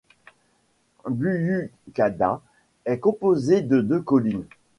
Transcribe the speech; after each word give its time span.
Büyükada 1.07 2.41
est 2.85 2.97
composée 2.97 3.61
de 3.61 3.81
deux 3.81 4.01
collines. 4.01 4.45